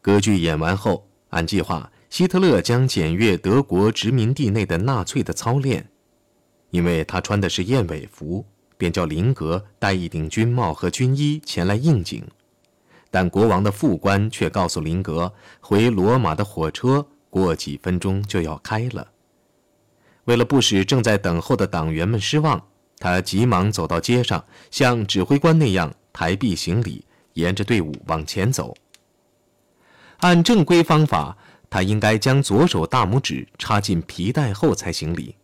[0.00, 5.90] 歌剧演完后，按计划，希特勒将检阅德国殖民地内的纳粹的操练，
[6.70, 12.24] 因为他穿的是燕尾服，便叫林格戴一顶军帽和军衣前来应景。
[13.10, 19.08] 但国王的副官却告诉林格，回罗马的火车过几分钟就要开了。
[20.24, 22.62] 为了不使正在等候的党员们失望，
[22.98, 28.76] 他急忙走到街上，像指挥官那样抬臂行礼，沿着队伍往前走。
[30.18, 31.36] 按正规方法，
[31.70, 35.36] 他应该将左手大拇指插进皮带后才行礼，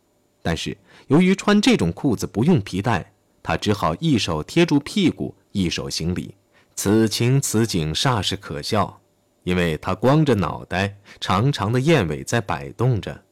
[0.42, 6.34] 但是由于穿这种裤子不用皮带，他只好一手贴住屁股，一手行礼。
[6.74, 9.00] 此情此景煞是可笑，
[9.44, 13.22] 因为他光着脑袋，长长的燕尾在摆动着。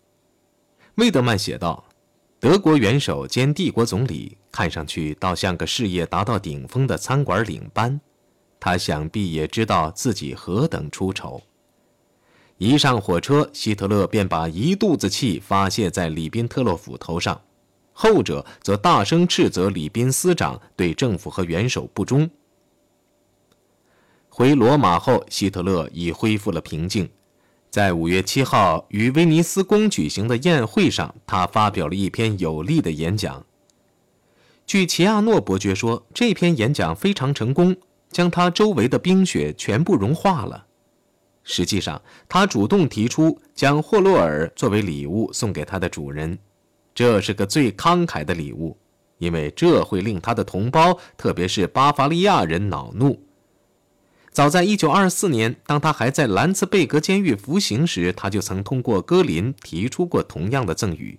[0.94, 1.84] 魏德曼写道
[2.38, 8.00] ：“德国元首兼帝国总理看上去倒像个事业达到顶峰的餐馆领班，
[8.64, 11.42] 他想必也知道自己何等出丑。”
[12.58, 17.40] 一上火车，希特勒便把一肚子气发泄在里宾特洛甫头上，
[17.92, 22.30] 后者则大声斥责里宾司长对政府和元首不忠。
[24.28, 27.10] 回罗马后，希特勒已恢复了平静。
[27.68, 33.44] 在五月七号于威尼斯宫举行的宴会上，他发表了一篇有力的演讲。
[34.64, 37.76] 据齐亚诺伯爵说，这篇演讲非常成功，
[38.12, 40.66] 将他周围的冰雪全部融化了。
[41.42, 46.38] 实际上，他主动提出将霍洛尔作为礼物送给他的主人，
[46.94, 48.76] 这是个最慷慨的礼物，
[49.18, 53.20] 因为这会令他的同胞，特别是巴伐利亚人恼怒。
[54.30, 61.18] 早在1924年，当他还在兰茨贝格监狱服刑时，他就曾通过戈林提出过同样的赠与。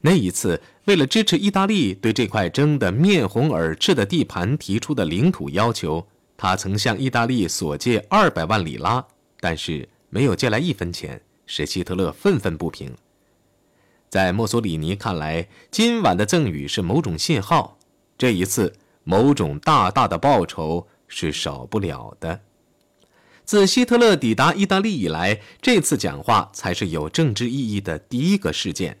[0.00, 6.06] 那一次，为了支持意大利对这块争得面红耳赤的地盘提出的领土要求，
[6.42, 9.06] 他曾向意大利索借200万里拉，
[9.40, 12.96] 但是没有借来一分钱，使希特勒愤愤不平。
[14.08, 17.76] 在墨索里尼看来，今晚的赠与是某种信号，
[18.16, 22.40] 这一次某种大大的报酬是少不了的。
[23.44, 28.98] 自希特勒抵达意大利以来，这次讲话才是有政治意义的第一个事件。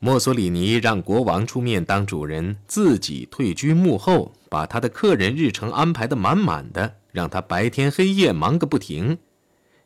[0.00, 9.16] 墨索里尼让国王出面当主人，自己退居幕后，把他的客人日程安排得满满的，让他白天黑夜忙个不停。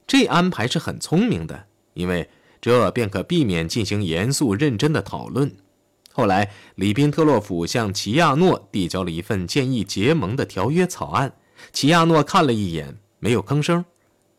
[0.08, 2.28] 这安排是很聪明的，因为
[2.60, 5.54] 这便可避免进行严肃认真的讨论。
[6.10, 11.34] 后来，里宾特洛甫向齐亚诺递交了一份建议结盟的条约草案，
[11.72, 12.98] 齐亚诺看了一眼。
[13.20, 13.84] 没有吭声。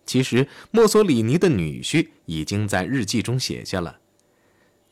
[0.05, 3.97] 其实，墨索里尼的女婿已经在日记中写下了：“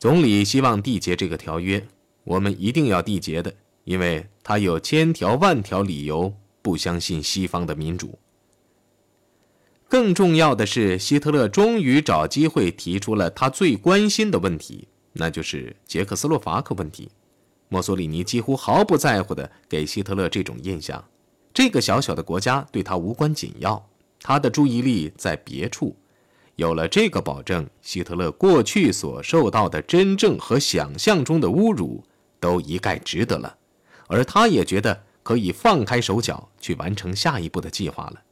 [0.00, 1.86] 总理希望缔结这个条约，
[2.24, 8.18] 我们一定要缔结的，因为他有千条万条理由不相信西方的民主。”
[9.86, 17.08] 更重要的是，希特勒终于找机会提出了他最关心的问题，那就是捷克斯洛伐克问题。
[17.68, 21.02] 墨索里尼几乎毫不在乎地给希特勒这种印象。
[21.52, 23.88] 这个小小的国家对他无关紧要，
[24.20, 25.94] 他的注意力在别处。
[26.56, 32.02] 有了这个保证，希特勒过去所受到的真正和想象中的侮辱
[32.40, 33.56] 都一概值得了，
[34.08, 38.22] 而他也觉得可以放开手脚去完成下一步的计划了。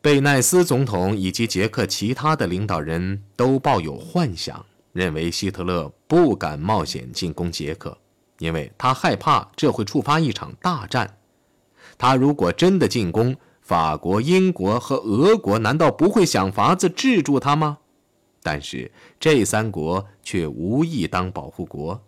[0.00, 7.98] 贝奈斯总统以及捷克其他的领导人都抱有幻想，认为希特勒不敢冒险进攻捷克。
[8.38, 11.16] 因为他害怕这会触发一场大战，
[11.96, 17.78] 他如果真的进攻，法国、英国和俄国难道不会想法子制住他吗？
[18.42, 22.05] 但是这三国却无意当保护国。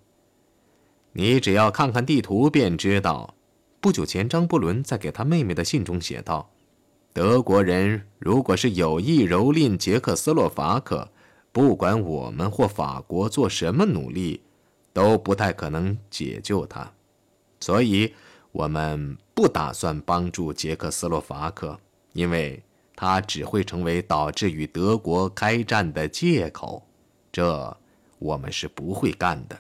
[1.19, 3.35] 你只要看看地图便知道。
[3.81, 6.49] 不久前，张伯伦在给他妹妹的信中写道
[7.13, 11.11] ：“德国人如果是有意蹂躏捷克斯洛伐克，
[11.51, 14.43] 不管我们或法国做什么努力。”
[14.95, 16.93] 都不太可能解救他，
[17.61, 18.13] 所以
[18.51, 21.79] 我们不打算帮助捷克斯洛伐克，
[22.15, 22.61] 因为
[22.97, 26.83] 他只会成为导致与德国开战的借口。
[27.31, 27.77] 这
[28.19, 29.57] 我们是不会干的，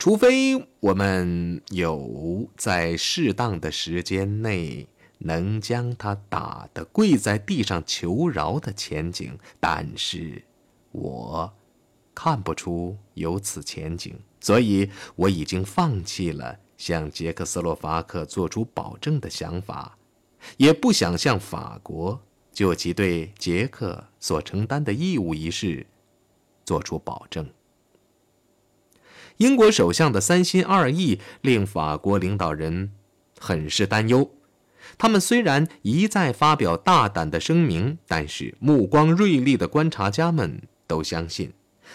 [0.00, 4.88] 除非我们有在适当的时间内
[5.18, 9.38] 能将他打得跪在地上求饶的前景。
[9.60, 10.42] 但是，
[10.90, 11.52] 我
[12.14, 14.18] 看不出有此前景。
[14.40, 19.98] 所以，我已经放弃了向捷克斯洛伐克做出保证的想法，
[20.56, 22.18] 也不想向法国
[22.54, 25.86] 就其对捷克所承担的义务一事
[26.64, 27.46] 做出保证。
[29.40, 32.92] 英国首相的三心二意令法国领导人
[33.38, 34.30] 很是担忧。
[34.98, 41.54] 他们虽然一再发表大胆的声明，但是目光锐利的观察家们都相信，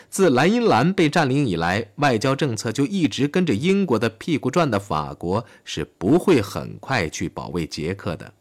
[0.10, 8.34] 自莱茵兰被占领以来，外交政策就一直跟着英国的屁股转的法国是不会很快去保卫捷克的。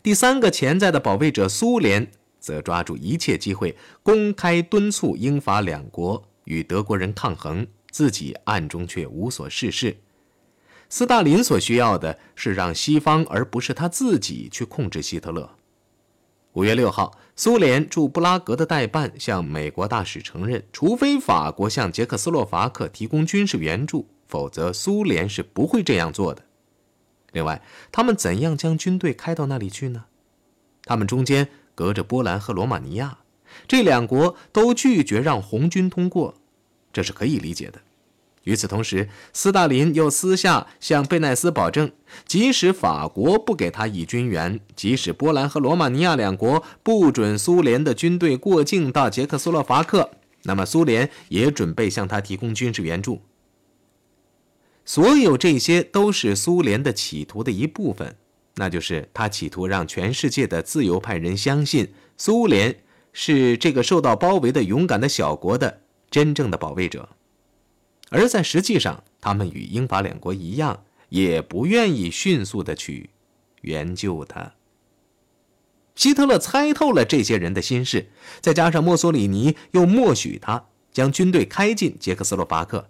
[0.00, 2.08] 第三个潜在的保卫者苏联，
[2.38, 9.98] 则抓住一切机会，公开敦促英法两国与德国人抗衡，自己暗中却无所事事。
[10.88, 15.50] 斯大林所需要的是让西方，而不是他自己去控制希特勒。
[16.52, 26.44] 五月六号，苏联驻布拉格的代办向美国大使承认，除非法国向捷克斯洛伐克提供军事援助，否则苏联是不会这样做的。
[27.32, 27.60] 另外，
[27.92, 30.06] 他们怎样将军队开到那里去呢？
[30.84, 33.18] 他们中间隔着波兰和罗马尼亚，
[33.66, 36.34] 这两国都拒绝让红军通过，
[36.92, 37.80] 这是可以理解的。
[38.44, 41.90] 与此同时，斯大林又私下向贝奈斯保证，
[42.26, 50.08] 即使法国不给他以军援，即使波兰和罗马尼亚两国不准苏联的军队过境到捷克斯洛伐克，
[50.44, 53.20] 那么苏联也准备向他提供军事援助。
[54.84, 58.14] 所有这些都是苏联的企图的一部分，
[58.54, 62.76] 那就是他企图让全世界的自由派人相信，苏联
[63.18, 65.80] 是这个受到包围的勇敢的小国的
[66.10, 67.08] 真正的保卫者。
[68.10, 73.08] 而在实际上，他们与英法两国一样，也不愿意迅速的去
[73.62, 74.52] 援救他。
[75.94, 78.10] 希特勒猜透了这些人的心事，
[78.42, 82.86] 再加上墨索里尼又默许他将军队开进捷克斯洛伐克，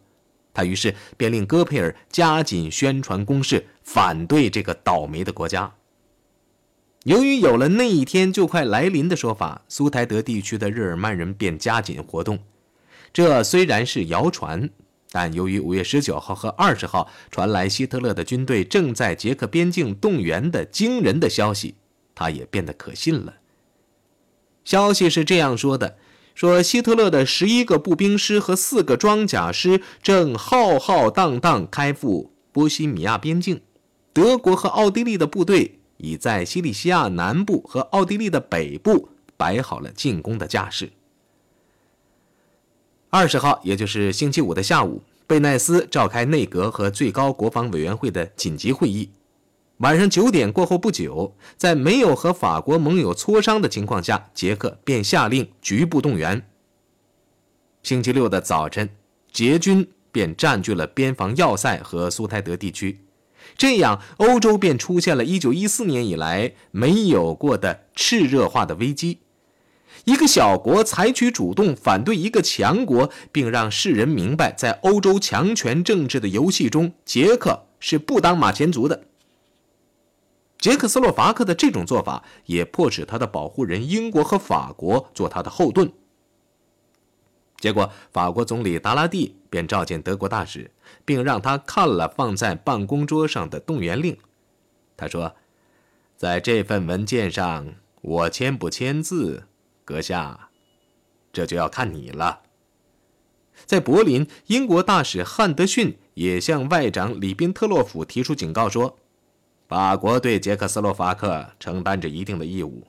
[0.53, 5.73] 他于是便令戈培尔加紧宣传攻势，反对这个倒霉的国家。
[7.07, 12.41] 由于有了那一天就快来临的说法，苏台德地区的日耳曼人便加紧活动。
[13.13, 14.69] 这虽然是谣传。
[15.13, 21.77] 但由于五月十九号和二十号传来希特勒的军队正在捷克边境动员的惊人的消息，
[22.15, 23.37] 他也变得可信了。
[24.65, 25.97] 消息是这样说的：
[26.35, 33.61] 说希特勒的十一个步兵师和四个装甲师正浩浩荡荡开赴波西米亚边境，
[34.13, 40.91] 德国和奥地利的部队已在西里西亚南部和奥地利的北部摆好了进攻的架势。
[43.11, 49.11] 二十号，也就是星期五的下午，贝奈斯召开内阁和最高国防委员会的紧急会议。
[49.79, 56.47] 晚上九点过后不久，在没有和法国盟友磋商的情况下，捷克便下令局部动员。
[57.83, 58.89] 星期六的早晨，
[59.31, 62.99] 捷军便占据了边防要塞和苏台德地区，
[63.57, 69.19] 这样欧洲便出现了一九一四年以来没有过的炽热化的危机。
[70.05, 79.05] 一个小国采取主动反对一个强国，并让世人明白，在欧洲强权政治的游戏中，捷克是不当马前卒的。
[80.59, 85.93] 捷克斯洛伐克的这种做法，也迫使他的保护人英国和法国做他的后盾。
[87.59, 90.71] 结果，法国总理达拉蒂便召见德国大使，
[91.05, 94.17] 并让他看了放在办公桌上的动员令。
[94.97, 95.35] 他说
[96.17, 99.45] ：“在这份文件上，我签不签字？”
[99.85, 100.51] 阁下，
[101.33, 102.43] 这就要看你了。
[103.65, 108.99] 在柏林，英国大使汉德逊也向外长里宾特洛甫提出警告说
[109.67, 112.87] ：“法国对捷克斯洛伐克承担着一定的义务，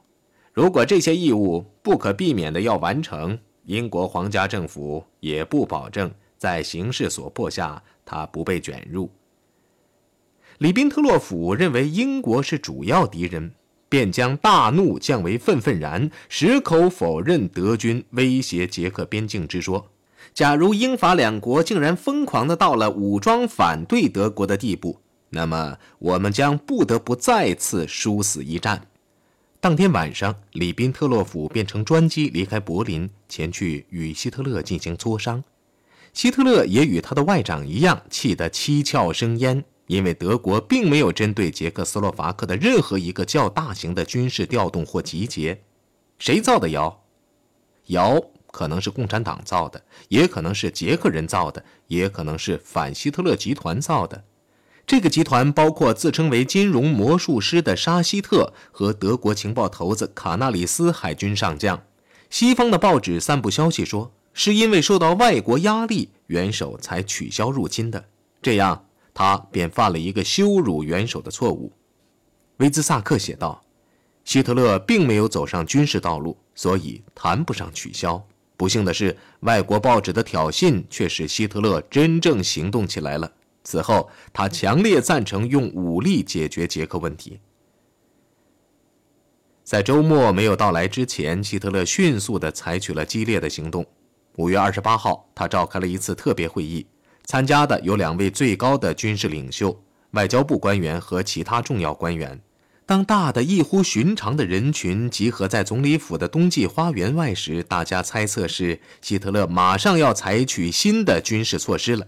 [0.53, 9.09] 如果这些义务不可避免的要完成，英国皇家政府也不保证在形势所迫下他不被卷入。”
[10.59, 13.53] 里宾特洛甫认为英国是主要敌人。
[13.89, 19.87] 便将大怒降为愤愤然，矢口否认德军威胁捷克边境之说。
[20.33, 28.87] 假如英法两国竟然疯狂的到了武装反对德国的地步，那么我们将不得不再次殊死一战。
[29.67, 35.43] 当天晚上，里宾特洛甫便乘专机离开柏林，前去与希特勒进行磋商。
[36.13, 39.65] 希特勒也与他的外长一样，气得七窍生烟。
[39.87, 45.61] 因为德国并没有针对捷克斯洛伐克的任何一个较大型的军事调动或集结，
[46.17, 47.03] 谁造的谣？
[47.87, 54.23] 谣可能是共产党造的，也可能是捷克人造的，也可能是反希特勒集团造的。
[54.87, 61.83] 这个集团包括自称为金融魔术师的沙希特和德国情报头子卡纳里斯海军上将。
[62.29, 68.05] 西方的报纸散布消息说，是因为受到外国压力，元首才取消入侵的。
[68.41, 68.85] 这样。
[69.13, 71.73] 他便犯了一个羞辱元首的错误，
[72.57, 73.63] 维兹萨克写道
[74.23, 78.23] ：“希特勒并没有走上军事道路，所以谈不上取消。
[78.55, 83.31] 不幸的是，外国报纸的挑衅却使希特勒真正行动起来了。
[83.69, 87.37] 此后，他强烈赞成用武力解决捷克问题。
[89.61, 93.85] 在周末没有到来之前，希特勒迅速地采取了激烈的行动。
[94.37, 96.87] 五月二十八号，他召开了一次特别会议，
[97.25, 99.77] 参加的有两位最高的军事领袖、
[100.11, 102.39] 外交部官员和其他重要官员。
[102.85, 112.07] 当大的异乎寻常的人群集合在总理府的冬季花园外时，大家猜测是希特勒马上要采取新的军事措施了。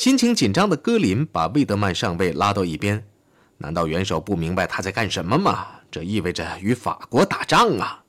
[0.00, 3.06] 心情紧张的戈林把魏德曼上尉拉到一边
[3.60, 5.66] ：“难道元首不明白他在干什么吗？
[5.90, 8.02] 这意味着与法国打仗啊！”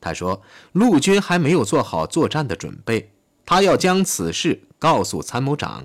[0.00, 0.40] 他说
[0.72, 3.12] ：“陆军还没有做好作战的准备，
[3.44, 5.84] 他要将此事告诉参谋长。”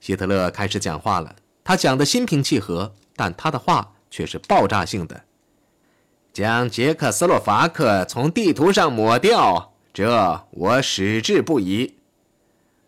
[0.00, 2.94] 希特勒开始讲话了，他讲得心平气和。
[3.14, 5.24] 但他的话却是爆炸性的，
[6.32, 11.95] 将捷克斯洛伐克从地图上抹掉，这我矢志不移。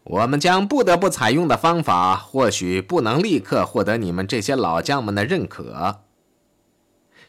[0.08, 6.00] 我们将不得不采用的方法，或许不能立刻获得你们这些老将们的认可。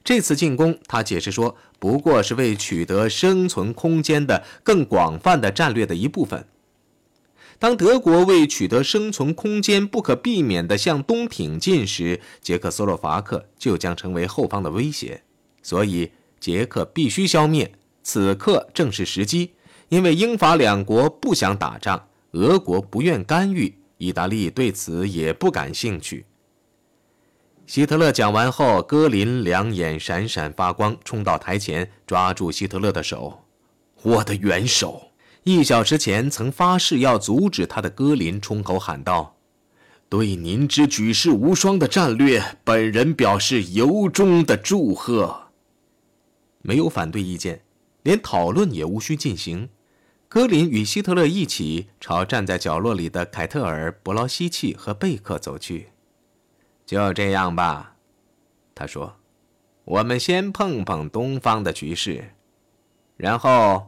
[0.01, 6.47] 这次进攻，他解释说，不过是为取得生存空间的更广泛的战略的一部分。
[7.59, 15.23] 当德国为取得生存空间不可避免地向东挺进时，捷克斯洛伐克就将成为后方的威胁。
[15.61, 17.73] 所以，捷克必须消灭。
[18.01, 19.51] 此刻正是时机，
[19.89, 26.25] 因为英法两国不想打仗，俄国不愿干预，意大利对此也不感兴趣。
[27.65, 33.43] 希特勒讲完后，戈林两眼闪闪发光，冲到台前，抓住希特勒的手
[34.01, 35.11] ：“我的元首！”
[35.43, 39.37] 一小时前曾发誓要阻止他的戈林冲口喊道
[40.09, 45.51] ：“对您之举世无双的战略，本人表示由衷的祝贺。”
[46.61, 47.61] 没有反对意见，
[48.03, 49.69] 连讨论也无需进行。
[50.29, 55.89] 戈林与希特勒一起朝站在角落里的凯特尔、伯劳希奇和贝克走去。
[56.85, 57.95] 就这样吧，
[58.73, 59.17] 他说
[59.83, 62.35] ：“我们先碰碰东方的局势，
[63.17, 63.87] 然后。”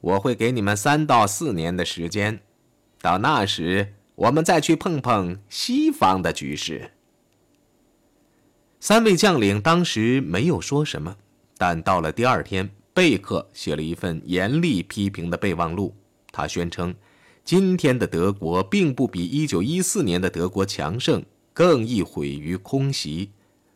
[0.00, 2.38] 我会给你们三到四年的时间，
[3.00, 6.92] 到那时我们再去碰碰西方的局势。
[8.78, 11.16] 三位将领当时没有说什么，
[11.56, 15.94] 但到了第二天，贝克写了一份严厉批评的备忘录。
[16.32, 16.92] 他宣称，
[17.44, 21.24] 今天的德国并不比1914年的德国强盛，
[21.54, 23.30] 更易毁于空袭。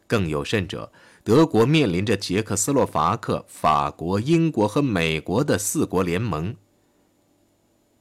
[0.08, 0.90] 更有甚者。
[1.22, 6.56] 德国面临着捷克斯洛伐克、法国、英国和美国的四国联盟。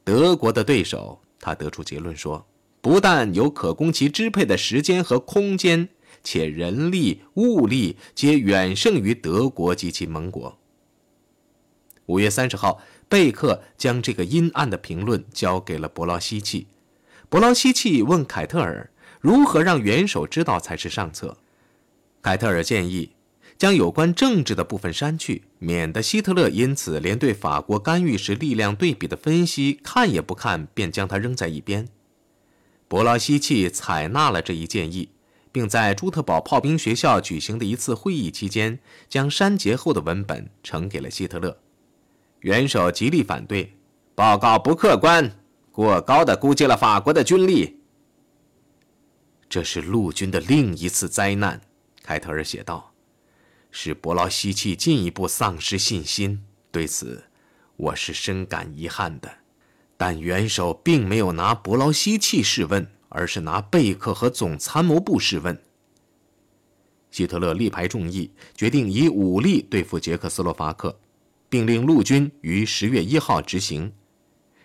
[0.03, 2.47] 德国的对手，他得出结论说，
[2.81, 5.87] 不但有可供其支配的时间和空间，
[6.23, 10.57] 且人力、物力皆远胜于德国及其盟国。
[12.11, 16.67] 五月三十号，贝克将这个阴暗的评论交给了伯劳希奇。
[17.29, 18.91] 伯劳希奇问凯特尔，
[19.21, 21.37] 如何让元首知道才是上策。
[22.21, 23.11] 凯特尔建议
[23.57, 31.87] 将有关政治的部分删去，免得希特勒因此连对法国干预时力量对比的分析看也不看，便将它扔在一边。
[32.89, 35.07] 伯劳希奇采纳了这一建议，
[35.49, 41.57] 并在朱特堡炮兵学校举行的一次会议期间，将删节后的文本呈给了希特勒。
[42.41, 43.77] 元首极力反对，
[44.15, 45.31] 报告不客观，
[45.71, 47.79] 过高的估计了法国的军力。
[49.47, 51.61] 这是陆军的另一次灾难。
[52.01, 52.93] 凯特尔写道
[53.69, 57.23] ：“使伯劳希奇进一步丧失信心，对此
[57.75, 59.31] 我是深感遗憾的。
[59.95, 65.61] 但元首并没有拿伯劳希奇试问，而是拿贝克和总参谋部试问。”
[67.11, 70.97] 希特勒力排众议，决定以武力对付捷克斯洛伐克，
[71.51, 73.91] 并令陆军于十月一号执行。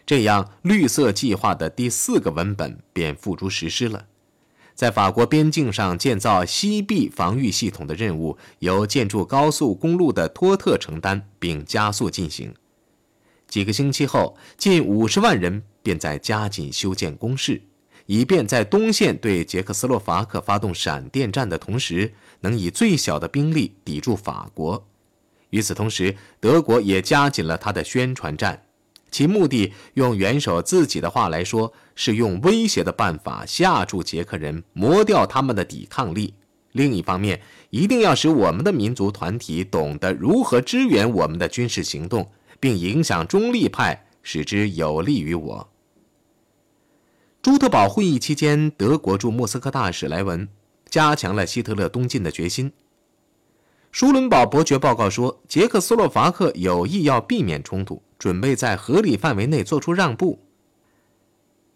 [0.07, 4.07] 这样，绿色计划的第四个文本便付诸实施了。
[4.73, 12.55] 在法国边境上建造西壁防御系统的任务由建筑高速公路的托特承担，并加速进行。
[13.49, 17.63] 几个星期后，近五十万人便在加紧修建工事，
[18.07, 22.13] 以便在东线对捷克斯洛伐克发动闪电战的同时，
[22.43, 24.87] 能以最小的兵力抵住法国。
[25.57, 28.65] 与此同时，德国也加紧了他的宣传战。
[29.11, 36.35] 其目的，用元首自己的话来说，是用威胁的办法吓住捷克人，磨掉他们的抵抗力。
[36.73, 45.69] 另一方面，一定要使我们的民族团体懂得如何支援我们的军事行动，并影响中立派，使之有利于我。
[47.41, 50.47] 朱特堡会议期间，德国驻莫斯科大使莱文
[50.91, 52.73] 加强了希特勒东进的决心。
[53.97, 58.03] 舒伦堡伯爵报告说，捷克斯洛伐克有意要避免冲突。
[58.19, 60.39] 准备在合理范围内做出让步。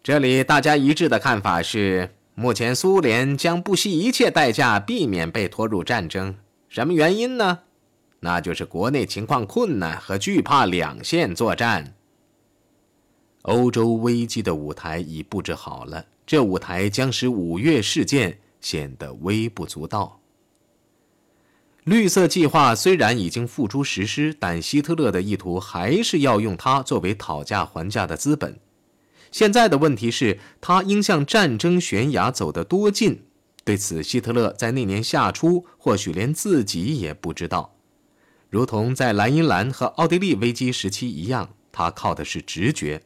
[0.03, 6.35] 这里大家一致的看法是，目前苏联将不惜一切代价避免被拖入战争。
[6.69, 7.61] 什么原因呢？
[8.19, 11.95] 那就是国内情况困难和惧怕两线作战。
[13.41, 20.19] 欧洲危机的舞台已布置好了，这舞台将使五月事件显得微不足道。
[21.83, 28.59] 绿色计划虽然已经付诸实施，但希特勒的意图还是要用它作为讨价还价的资本。
[29.31, 33.23] 现在的问题是，他应向战争悬崖走得多近？
[33.63, 37.75] 对此，希特勒在那年夏初或许连自己也不知道。
[38.49, 43.01] 如同在莱茵兰和奥地利危机时期一样，他靠的是直觉。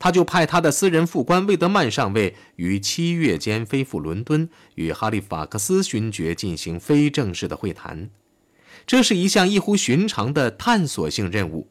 [0.00, 8.08] 他就派他的私人副官魏德曼上尉于七月间飞赴伦敦，与哈利法克斯勋爵进行非正式的会谈。
[8.86, 11.68] 这是一项异乎寻常的探索性任务。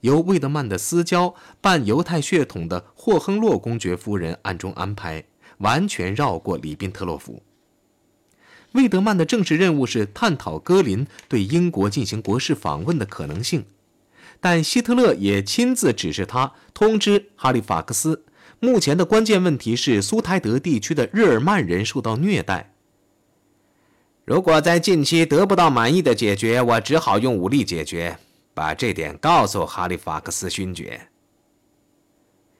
[0.00, 5.22] 由魏德曼的私交、伴犹太血统的霍亨洛公爵夫人暗中安排，
[5.58, 7.40] 完全绕过里宾特洛甫。
[8.72, 13.64] 魏德曼的正式任务是探讨戈林对英国进行国事访问的可能性，
[14.40, 18.24] 但希特勒也亲自指示他通知哈利法克斯，
[18.58, 22.72] 目前的关键问题是苏台德地区的日耳曼人受到虐待。
[24.24, 28.18] 如果在近期得不到满意的解决，我只好用武力解决。
[28.52, 31.08] 把这点告诉哈利法克斯勋爵。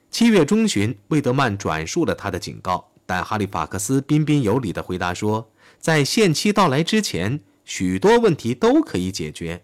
[0.09, 9.63] 七月中旬，魏德曼转述了他的警告，但哈利法克斯彬彬有礼地回答说，在限期到来之前，许多问题都可以解决。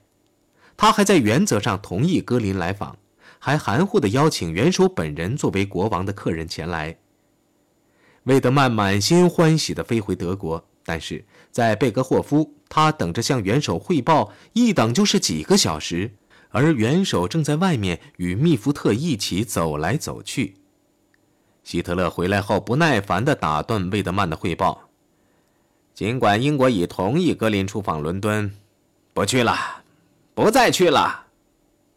[0.77, 2.95] 他还在原则上同意格林来访，
[3.39, 6.97] 还含糊地邀请元首本人作为国王的客人前来。
[8.23, 12.53] 魏德曼满心欢喜地飞回德国，但是在贝格霍夫。
[12.69, 16.11] 他等着向元首汇报，一等就是几个小时，
[16.49, 20.55] 而元首正在外面与密福特一起走来走去。
[21.63, 24.89] 希特勒回来后，不耐烦地打断魏德曼的汇报。
[25.93, 28.51] 尽管英国已同意格林出访伦敦，
[29.13, 29.55] 不去了，
[30.37, 31.25] 不再去了。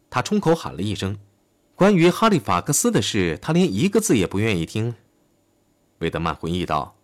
[0.09, 1.19] 他冲口喊了一声
[1.77, 4.95] ：“关于哈利法克斯的事，他连一个字也不愿意听。”
[6.01, 6.95] 魏德曼回忆道：“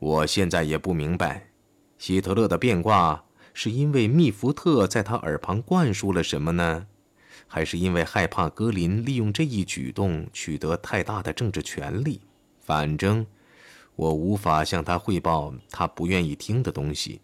[0.00, 1.50] 我现在也不明白。”
[1.96, 6.88] 希特勒的变卦是因为密福特在他耳旁灌输了什么呢？
[7.46, 12.20] 还是因为害怕格林利用这一举动取得太大的政治权利？
[12.58, 13.24] 反正
[13.94, 17.20] 我无法向他汇报他不愿意听的东西。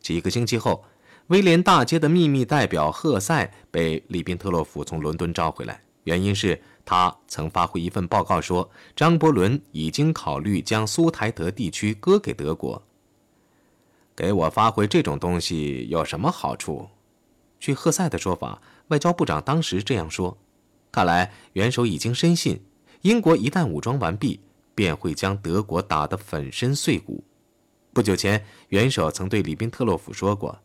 [0.00, 0.82] 几个星期后，
[1.28, 12.80] 威廉大街的秘密代表赫塞被利宾特洛甫从伦敦召回来，原因是他曾发回一份报告说，张伯伦已经考虑将苏台德地区割给德国。
[14.14, 16.88] 给我发回这种东西有什么好处？
[17.58, 20.38] 据赫塞的说法，外交部长当时这样说。
[20.92, 22.62] 看来元首已经深信，
[23.02, 24.38] 英国一旦武装完毕，
[24.76, 27.24] 便会将德国打得粉身碎骨。
[27.92, 30.58] 不久前，元首曾对里宾特洛甫说过：“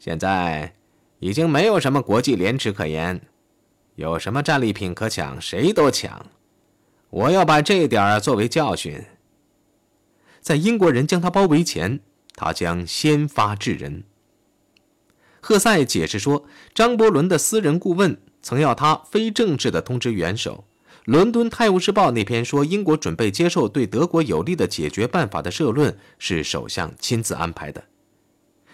[0.00, 0.74] 现在
[1.20, 3.20] 已经没有什么国际廉耻可言，
[3.94, 6.26] 有什么战利品可抢，谁都抢。
[7.10, 9.04] 我要把这点作为教训。”
[10.40, 12.00] 在英国人将他包围前。
[12.34, 14.04] 他将先发制人。
[15.42, 20.64] 赫塞解释说，张伯伦的私人顾问曾要他非正式的通知元首。
[21.04, 27.84] 伦敦《泰晤士报》那篇说英国准备接受对德国有利的解决办法的社论是首相亲自安排的。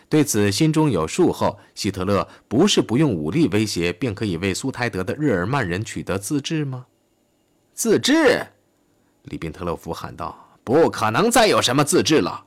[0.09, 6.87] 对此心中有数后，希特勒不是不用武力威胁便可以为苏台德的日耳曼人取得自治吗？
[7.75, 8.47] 自治！
[9.23, 12.47] 里宾特洛甫喊道：“不可能再有什么自治了。”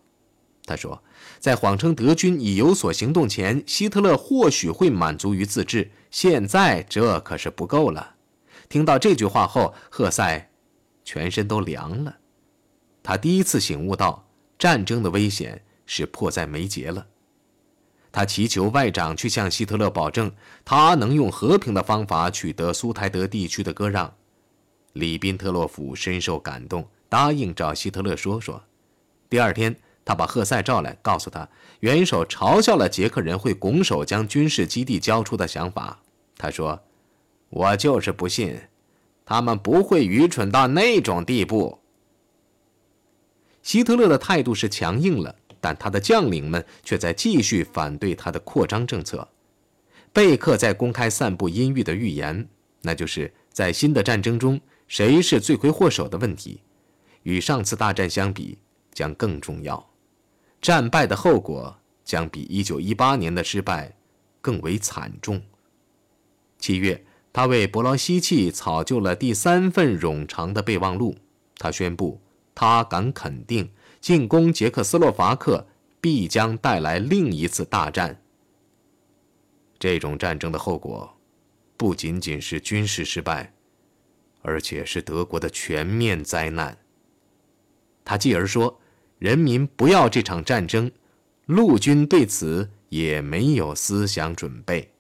[0.66, 1.02] 他说。
[1.40, 5.90] 在谎称德军已有所行动前，希特勒或许会满足于自治。
[6.12, 8.16] 现在这可是不够了。
[8.68, 10.50] 听到这句话后，赫塞
[11.06, 12.18] 全身都凉了。
[13.02, 17.08] 他第一次醒悟到，战争的危险是迫在眉睫了。
[18.12, 20.32] 他祈求外长去向希特勒保证，
[20.66, 24.14] 他能用和平的方法取得苏台德地区的割让。
[24.94, 28.64] 里宾特洛甫深受感动，答应找希特勒说说。
[29.30, 29.76] 第二天。
[30.06, 31.48] 他把赫塞召来，告诉他，
[31.82, 36.00] 元首嘲笑了捷克人会拱手将军事基地交出的想法。
[36.36, 36.80] 他说
[37.52, 38.60] ：“我就是不信，
[39.24, 41.78] 他们不会愚蠢到那种地步。”
[43.62, 49.28] 希特勒的态度是强硬了，但他的将领们却在继续反对他的扩张政策。
[50.12, 52.48] 贝克在公开散布阴郁的预言，
[52.82, 56.62] 那就是在新的战争中谁是罪魁祸首的问题，
[57.24, 58.58] 与上次大战相比
[58.94, 59.90] 将更重要。
[60.62, 63.96] 战败的后果将比1918年的失败
[64.42, 65.42] 更为惨重。
[66.58, 71.16] 七月，他为伯劳希契草就了第三份冗长的备忘录。
[71.58, 72.20] 他宣布，
[72.56, 73.70] 他敢肯定，
[74.02, 75.68] 进攻捷克斯洛伐克
[76.00, 78.22] 必将带来另一次大战。
[79.78, 81.18] 这种战争的后果，
[81.78, 83.54] 不仅仅是军事失败，
[84.42, 86.78] 而且是德国的全面灾难。
[88.04, 88.80] 他继而说
[89.20, 90.92] ：“人民不要这场战争，
[91.46, 94.94] 陆军对此也没有思想准备。”